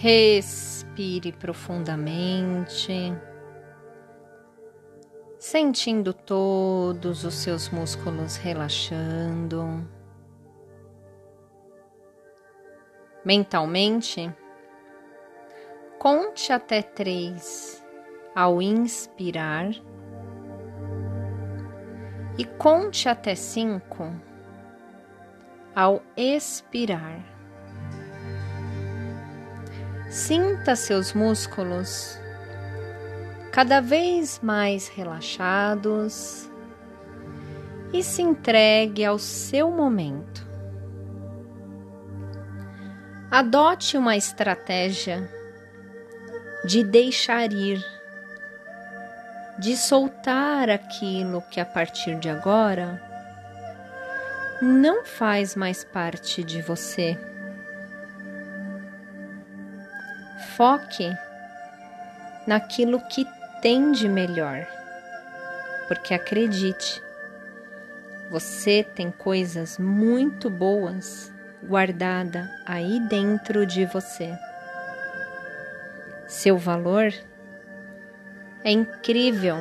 Respire 0.00 1.32
profundamente, 1.32 3.12
sentindo 5.40 6.14
todos 6.14 7.24
os 7.24 7.34
seus 7.34 7.68
músculos 7.70 8.36
relaxando. 8.36 9.84
Mentalmente, 13.24 14.32
conte 15.98 16.52
até 16.52 16.80
três 16.80 17.84
ao 18.36 18.62
inspirar 18.62 19.68
e 22.38 22.44
conte 22.44 23.08
até 23.08 23.34
cinco 23.34 24.12
ao 25.74 26.00
expirar. 26.16 27.37
Sinta 30.08 30.74
seus 30.74 31.12
músculos 31.12 32.18
cada 33.52 33.80
vez 33.80 34.40
mais 34.42 34.88
relaxados 34.88 36.50
e 37.92 38.02
se 38.02 38.22
entregue 38.22 39.04
ao 39.04 39.18
seu 39.18 39.70
momento. 39.70 40.46
Adote 43.30 43.98
uma 43.98 44.16
estratégia 44.16 45.28
de 46.64 46.82
deixar 46.82 47.52
ir, 47.52 47.84
de 49.58 49.76
soltar 49.76 50.70
aquilo 50.70 51.42
que 51.50 51.60
a 51.60 51.66
partir 51.66 52.18
de 52.18 52.30
agora 52.30 53.02
não 54.62 55.04
faz 55.04 55.54
mais 55.54 55.84
parte 55.84 56.42
de 56.42 56.62
você. 56.62 57.27
Foque 60.58 61.16
naquilo 62.44 62.98
que 62.98 63.24
tem 63.62 63.92
de 63.92 64.08
melhor, 64.08 64.66
porque 65.86 66.12
acredite, 66.12 67.00
você 68.28 68.82
tem 68.82 69.08
coisas 69.08 69.78
muito 69.78 70.50
boas 70.50 71.32
guardada 71.62 72.50
aí 72.66 72.98
dentro 73.08 73.64
de 73.64 73.84
você. 73.84 74.36
Seu 76.26 76.58
valor 76.58 77.14
é 78.64 78.72
incrível, 78.72 79.58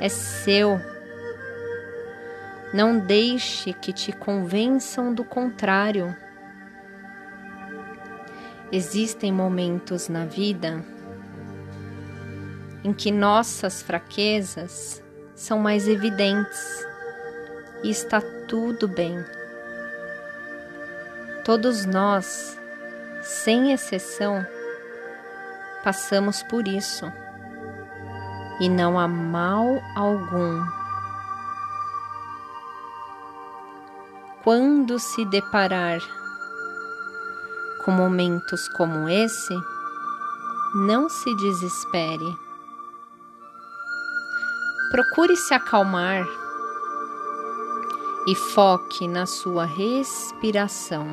é 0.00 0.08
seu 0.08 0.80
não 2.74 2.98
deixe 2.98 3.72
que 3.72 3.92
te 3.92 4.10
convençam 4.10 5.14
do 5.14 5.24
contrário. 5.24 6.25
Existem 8.72 9.32
momentos 9.32 10.08
na 10.08 10.24
vida 10.24 10.84
em 12.82 12.92
que 12.92 13.10
nossas 13.12 13.82
fraquezas 13.82 15.02
são 15.34 15.58
mais 15.58 15.86
evidentes 15.86 16.84
e 17.82 17.90
está 17.90 18.20
tudo 18.48 18.88
bem. 18.88 19.24
Todos 21.44 21.84
nós, 21.86 22.60
sem 23.22 23.72
exceção, 23.72 24.44
passamos 25.84 26.42
por 26.44 26.66
isso 26.66 27.12
e 28.60 28.68
não 28.68 28.98
há 28.98 29.06
mal 29.06 29.80
algum 29.94 30.64
quando 34.42 34.98
se 34.98 35.24
deparar 35.24 36.00
com 37.86 37.92
momentos 37.92 38.66
como 38.66 39.08
esse, 39.08 39.54
não 40.74 41.08
se 41.08 41.32
desespere. 41.36 42.36
Procure 44.90 45.36
se 45.36 45.54
acalmar 45.54 46.26
e 48.26 48.34
foque 48.34 49.06
na 49.06 49.24
sua 49.24 49.64
respiração. 49.64 51.06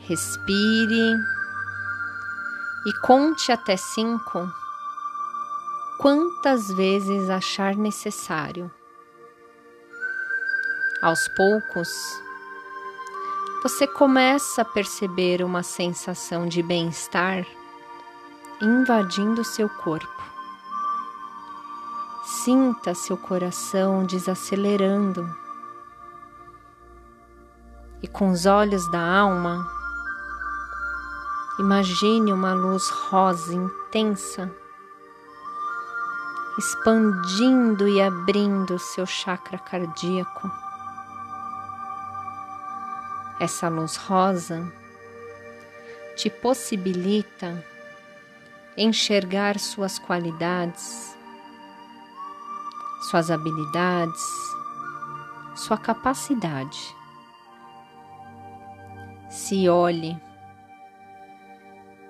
Respire 0.00 1.16
e 2.86 2.92
conte 3.00 3.50
até 3.50 3.78
cinco 3.78 4.46
quantas 5.98 6.70
vezes 6.70 7.30
achar 7.30 7.74
necessário. 7.74 8.70
Aos 11.00 11.26
poucos, 11.28 11.88
você 13.62 13.86
começa 13.86 14.62
a 14.62 14.64
perceber 14.64 15.44
uma 15.44 15.62
sensação 15.62 16.46
de 16.46 16.62
bem-estar 16.62 17.46
invadindo 18.60 19.44
seu 19.44 19.68
corpo. 19.68 20.08
Sinta 22.24 22.94
seu 22.94 23.18
coração 23.18 24.04
desacelerando 24.06 25.28
e 28.02 28.08
com 28.08 28.30
os 28.30 28.46
olhos 28.46 28.90
da 28.90 29.00
alma, 29.00 29.70
imagine 31.58 32.32
uma 32.32 32.54
luz 32.54 32.88
rosa 32.88 33.52
intensa 33.52 34.50
expandindo 36.58 37.86
e 37.86 38.00
abrindo 38.00 38.78
seu 38.78 39.04
chakra 39.04 39.58
cardíaco 39.58 40.50
essa 43.40 43.68
luz 43.68 43.96
rosa 43.96 44.70
te 46.14 46.28
possibilita 46.28 47.64
enxergar 48.76 49.58
suas 49.58 49.98
qualidades, 49.98 51.16
suas 53.08 53.30
habilidades, 53.30 54.20
sua 55.56 55.78
capacidade. 55.78 56.78
Se 59.30 59.70
olhe, 59.70 60.20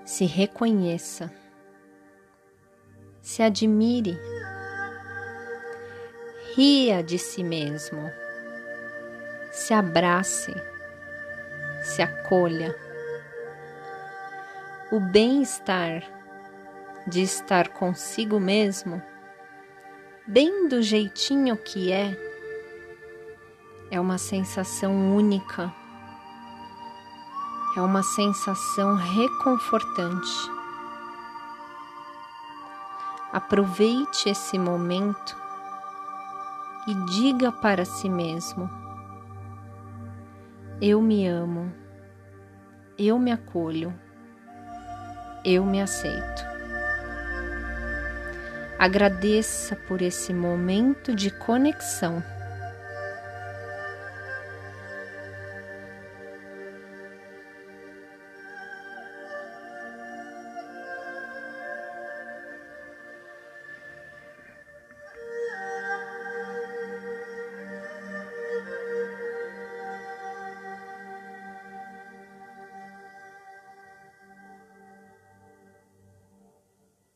se 0.04 0.26
reconheça, 0.26 1.32
se 3.22 3.40
admire, 3.44 4.18
ria 6.56 7.04
de 7.04 7.18
si 7.18 7.44
mesmo, 7.44 8.10
se 9.52 9.72
abrace 9.72 10.69
se 11.82 12.02
acolha. 12.02 12.74
O 14.92 15.00
bem-estar 15.00 16.02
de 17.06 17.22
estar 17.22 17.68
consigo 17.68 18.38
mesmo, 18.38 19.02
bem 20.26 20.68
do 20.68 20.82
jeitinho 20.82 21.56
que 21.56 21.90
é, 21.92 22.16
é 23.90 24.00
uma 24.00 24.18
sensação 24.18 25.16
única, 25.16 25.72
é 27.76 27.80
uma 27.80 28.02
sensação 28.02 28.96
reconfortante. 28.96 30.50
Aproveite 33.32 34.28
esse 34.28 34.58
momento 34.58 35.36
e 36.86 36.94
diga 37.06 37.52
para 37.52 37.84
si 37.84 38.08
mesmo: 38.08 38.79
eu 40.80 41.02
me 41.02 41.26
amo, 41.26 41.70
eu 42.98 43.18
me 43.18 43.30
acolho, 43.30 43.92
eu 45.44 45.64
me 45.64 45.82
aceito. 45.82 46.42
Agradeça 48.78 49.76
por 49.76 50.00
esse 50.00 50.32
momento 50.32 51.14
de 51.14 51.30
conexão 51.30 52.22